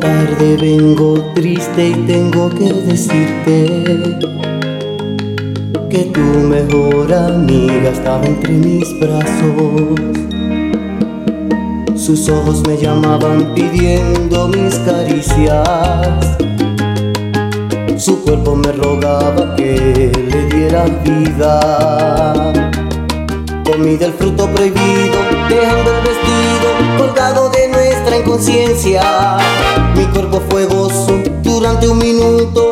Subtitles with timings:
[0.00, 4.18] tarde vengo triste y tengo que decirte
[5.90, 10.00] que tu mejor amiga estaba entre mis brazos.
[11.94, 16.36] Sus ojos me llamaban pidiendo mis caricias.
[17.96, 22.52] Su cuerpo me rogaba que le diera vida.
[23.64, 26.40] Comí del fruto prohibido, dejando el vestido
[26.98, 27.59] colgado de
[28.10, 29.02] nuestra inconsciencia.
[29.94, 32.69] Mi cuerpo fue gozo durante un minuto,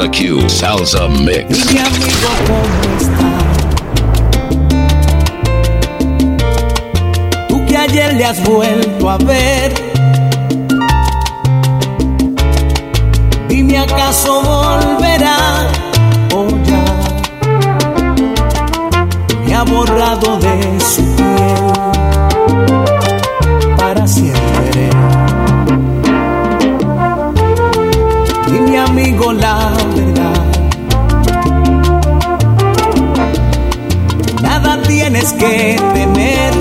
[0.00, 1.72] Salsa Q, Mix.
[1.72, 3.30] Mi amigo, ¿cómo está?
[7.48, 9.74] Tú que ayer le has vuelto a ver.
[13.48, 15.68] Dime acaso volverá
[16.34, 16.84] o ya
[19.44, 21.72] me ha borrado de su piel
[23.76, 24.49] para siempre.
[35.20, 36.52] Tienes que temer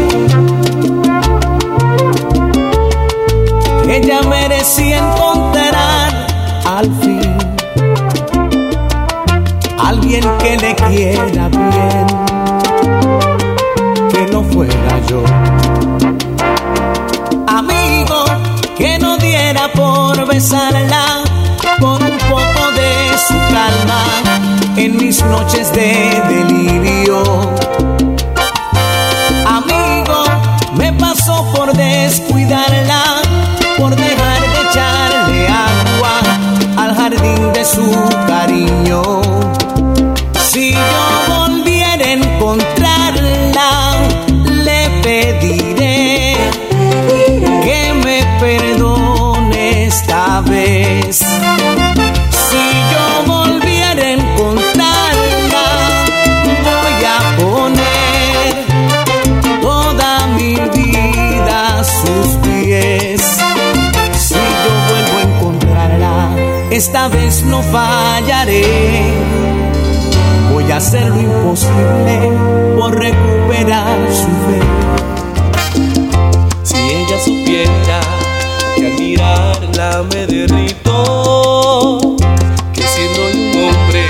[3.88, 6.28] Ella merecía encontrar
[6.66, 7.38] al fin
[9.78, 12.08] Alguien que le quiera bien
[14.12, 15.24] Que no fuera yo
[17.48, 18.26] Amigo,
[18.78, 21.24] que no diera por besarla
[21.80, 24.04] por un poco de su calma
[24.76, 27.59] en mis noches de delirio.
[31.70, 33.22] Por descuidarla,
[33.78, 36.20] por dejar de echarle agua
[36.78, 37.92] al jardín de su
[38.28, 39.04] cariño.
[40.50, 40.80] Si yo
[41.28, 43.70] volviera a encontrarla,
[44.64, 45.69] le pediré
[66.80, 68.64] esta vez no fallaré.
[70.50, 72.32] Voy a hacer lo imposible
[72.78, 74.62] por recuperar su fe.
[76.64, 78.00] Si ella supiera
[78.78, 82.00] que al mirarla me derrito,
[82.74, 84.06] que siendo un hombre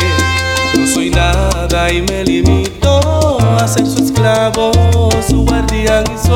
[0.78, 4.72] no soy nada y me limito a ser su esclavo,
[5.28, 6.36] su guardián y su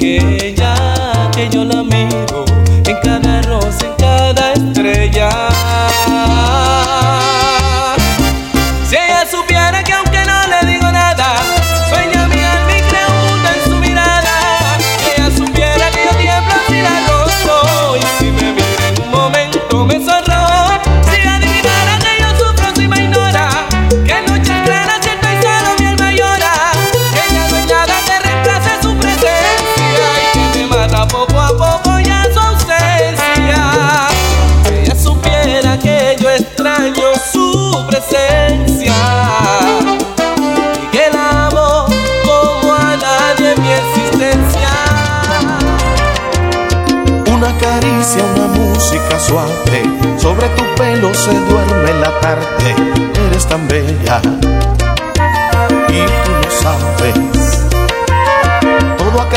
[0.00, 0.74] que ella,
[1.30, 1.79] que yo la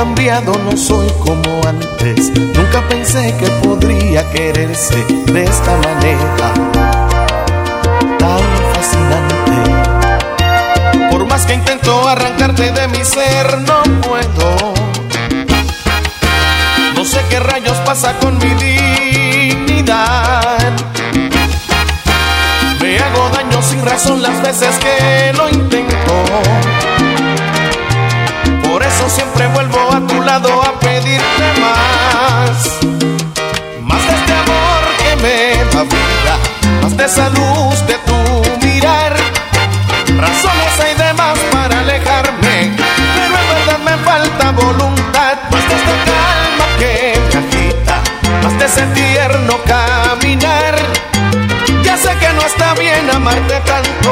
[0.03, 6.35] cambiado, no soy como antes, nunca pensé que podría quererse de esta manera
[8.19, 8.41] tan
[8.73, 9.53] fascinante.
[11.29, 14.73] más que intento arrancarte de mi ser, no puedo.
[16.95, 20.03] No sé qué rayos pasa con mi dignidad.
[22.81, 27.02] Me hago daño sin razón las veces que lo intento.
[29.07, 32.79] Siempre vuelvo a tu lado a pedirte más.
[33.81, 36.37] Más de este amor que me da vida,
[36.81, 39.13] más de esa luz de tu mirar.
[40.17, 42.71] Razones hay demás para alejarme,
[43.15, 45.37] pero en verdad me falta voluntad.
[45.51, 48.01] Más de esta calma que me agita,
[48.41, 50.75] más de ese tierno caminar.
[51.83, 54.11] Ya sé que no está bien amarte tanto,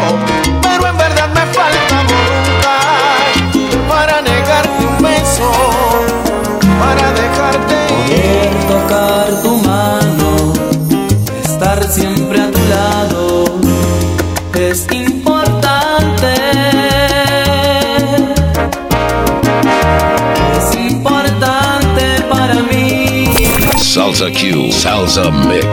[23.94, 25.66] Salsa Q, Salsa Mix.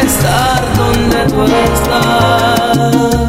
[0.00, 3.23] estar donde tú estás.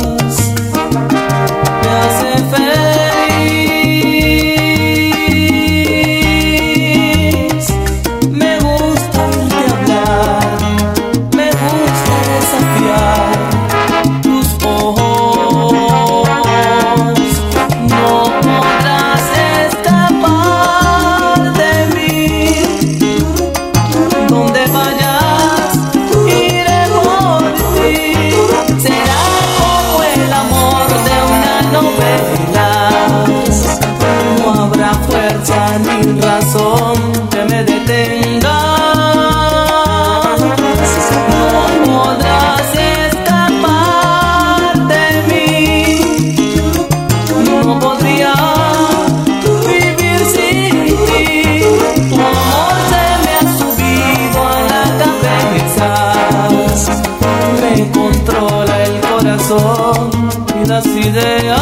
[60.62, 61.62] Y las ideas.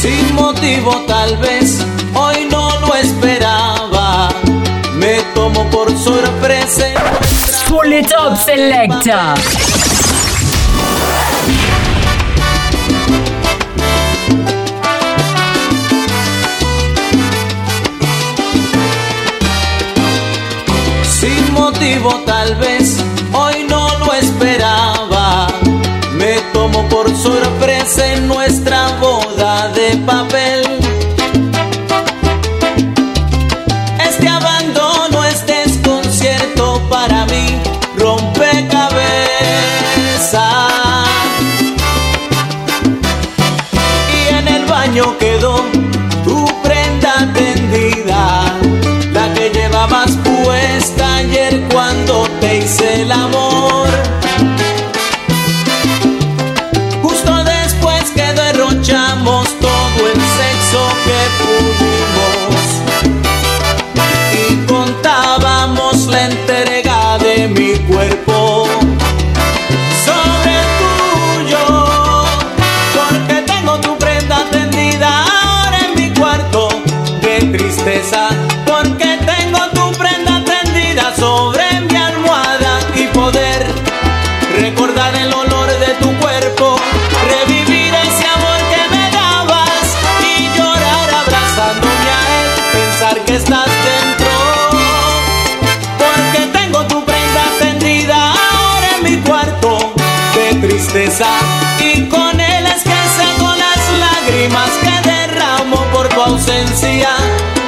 [0.00, 1.78] Sin motivo tal vez,
[2.14, 4.28] hoy no lo esperaba.
[4.96, 6.86] Me tomo por sorpresa.
[7.68, 9.34] Pull it up, selector.
[21.20, 22.93] Sin motivo tal vez,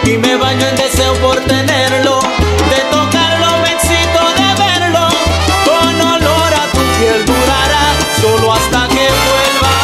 [0.05, 5.09] y me baño en deseo por tenerlo, de tocarlo me excito de verlo,
[5.65, 9.75] con olor a tu piel durará solo hasta que vuelva.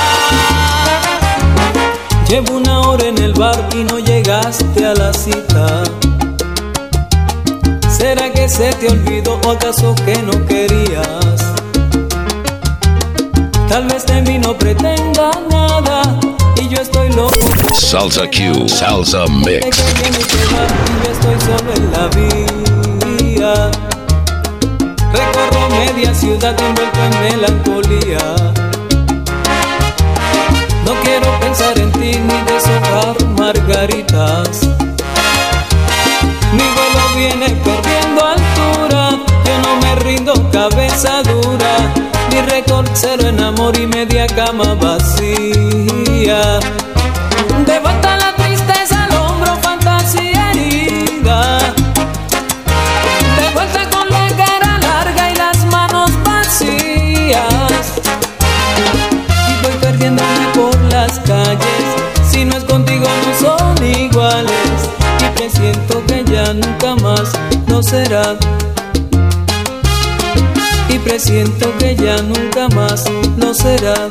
[2.28, 5.84] Llevo una hora en el bar y no llegaste a la cita.
[7.88, 11.54] ¿Será que se te olvidó o acaso que no querías?
[13.68, 16.02] Tal vez de mí no pretenda nada
[16.60, 17.41] y yo estoy loco.
[17.74, 19.64] Salsa Q, Salsa Mix.
[21.10, 23.70] estoy solo en la vía.
[25.12, 28.36] Recorro media ciudad envuelto en melancolía.
[30.84, 34.68] No quiero pensar en ti ni deshojar margaritas.
[36.52, 41.74] Mi vuelo viene perdiendo altura, yo no me rindo cabeza dura,
[42.30, 46.60] ni récord, cero en amor y media cama vacía.
[62.42, 64.50] Si no es contigo, no son iguales.
[65.20, 67.30] Y que siento que ya nunca más
[67.68, 68.36] no será
[70.88, 73.04] y presiento que ya nunca más
[73.36, 74.08] lo será.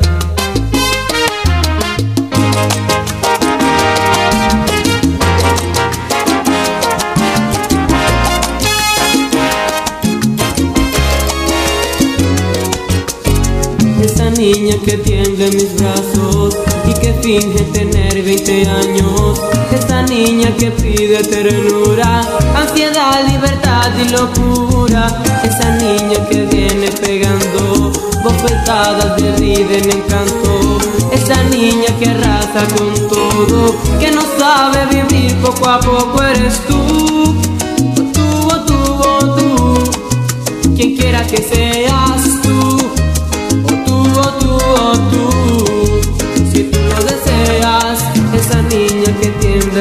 [14.02, 16.58] Esa niña que tiende mis brazos
[16.88, 19.42] y que finge tener 20 años.
[19.74, 22.22] Esa niña que pide ternura,
[22.56, 25.08] ansiedad, libertad y locura.
[25.44, 27.92] Esa niña que viene pegando
[28.24, 30.78] bofetadas de vida en encanto.
[31.12, 37.36] Esa niña que arrasa con todo, que no sabe vivir poco a poco eres tú.
[37.96, 39.92] Tú, tú, o tú,
[40.74, 42.31] quien quiera que seas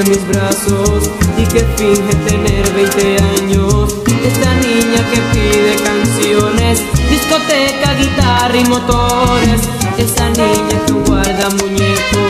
[0.04, 8.56] mis brazos y que finge tener 20 años, esa niña que pide canciones, discoteca, guitarra
[8.56, 9.60] y motores,
[9.98, 12.29] esa niña que guarda muñecos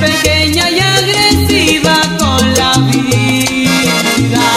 [0.00, 4.48] pequeña y agresiva con la vida,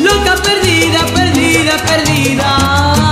[0.00, 3.04] loca, perdida, perdida, perdida.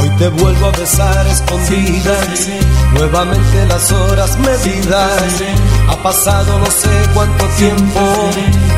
[0.00, 2.48] Hoy te vuelvo a besar escondidas,
[2.94, 5.42] nuevamente las horas medidas.
[5.88, 8.00] Ha pasado no sé cuánto tiempo.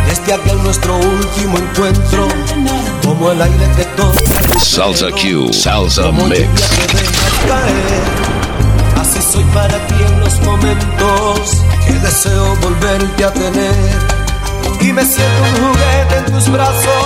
[0.07, 2.29] desde aquel nuestro último encuentro,
[3.05, 4.59] como el aire que toca.
[4.59, 6.49] Salsa Q, Salsa Mix.
[9.55, 13.75] Para ti en los momentos que deseo volverte a tener.
[14.81, 17.05] Y me siento un juguete en tus brazos,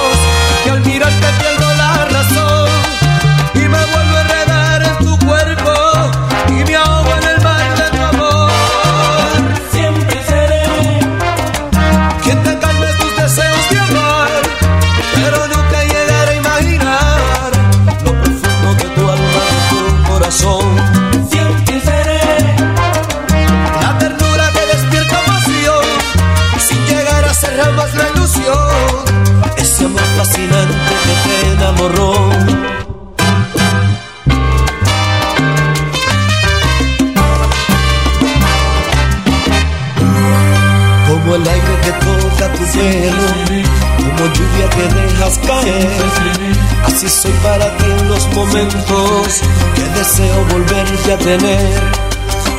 [46.85, 49.41] Así soy para ti en los momentos
[49.75, 51.83] que deseo volverte a tener.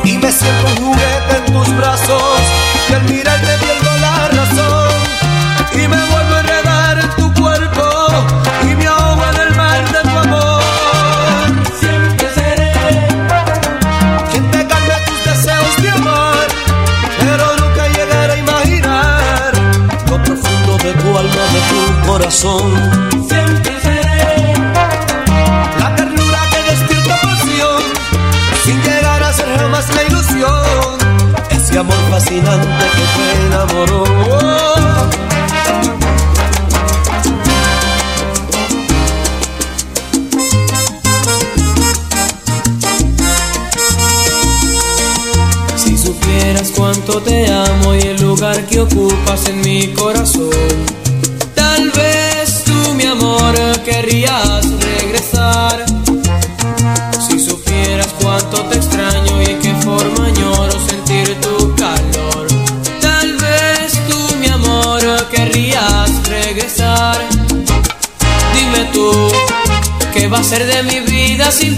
[0.04, 2.42] Y me siento un juguete en tus brazos,
[2.90, 4.94] y al mirarte pierdo la razón.
[5.74, 7.84] Y me vuelvo a enredar en tu cuerpo,
[8.64, 10.64] y me ahogo en el mar de tu amor.
[11.80, 12.74] Siempre seré
[14.32, 16.48] Quien te calme tus deseos de amor,
[17.20, 19.54] pero nunca llegaré a imaginar
[20.10, 22.85] lo profundo de tu alma, de tu corazón.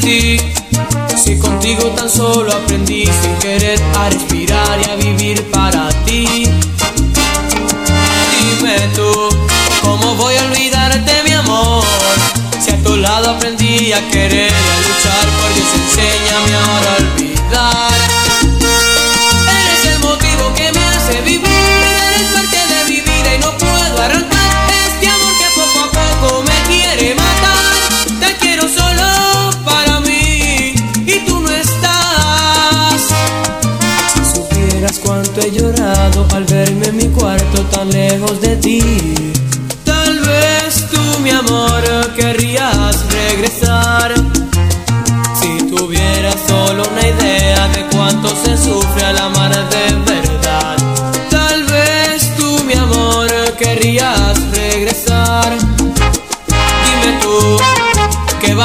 [0.07, 0.56] Ti?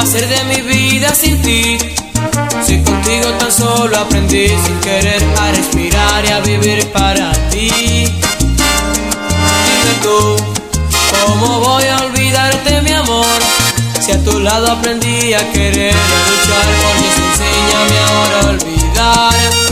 [0.03, 1.77] hacer de mi vida sin ti?
[2.65, 7.69] Si contigo tan solo aprendí sin querer a respirar y a vivir para ti.
[9.67, 10.35] Dime tú,
[11.25, 13.39] ¿cómo voy a olvidarte mi amor?
[14.01, 18.49] Si a tu lado aprendí a querer, a luchar, porque se enseña a ahora a
[18.49, 19.62] olvidar.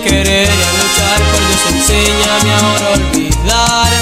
[0.00, 3.92] querer y a luchar, por Dios enséñame ahora a olvidar.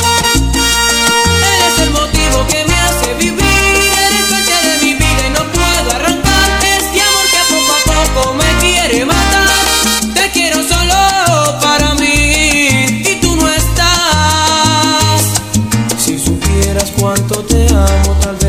[1.52, 5.42] Él es el motivo que me hace vivir, eres parte de mi vida y no
[5.52, 7.80] puedo arrancar este amor que poco a
[8.14, 9.64] poco me quiere matar.
[10.14, 15.22] Te quiero solo para mí y tú no estás.
[15.98, 18.45] Si supieras cuánto te amo, tal vez